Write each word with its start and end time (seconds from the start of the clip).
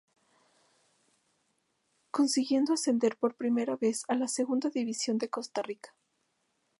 Consiguiendo 2.09 2.73
ascender 2.73 3.15
por 3.17 3.35
primera 3.35 3.75
vez 3.75 4.03
a 4.07 4.15
la 4.15 4.27
Segunda 4.27 4.71
División 4.71 5.19
de 5.19 5.29
Costa 5.29 5.61
Rica. 5.61 5.93